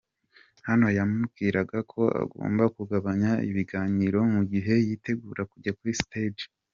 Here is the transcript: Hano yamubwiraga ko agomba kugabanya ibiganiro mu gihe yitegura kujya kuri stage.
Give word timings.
Hano 0.67 0.87
yamubwiraga 0.97 1.77
ko 1.91 2.01
agomba 2.21 2.63
kugabanya 2.75 3.31
ibiganiro 3.49 4.17
mu 4.33 4.41
gihe 4.51 4.73
yitegura 4.85 5.41
kujya 5.51 5.73
kuri 5.77 5.93
stage. 6.03 6.45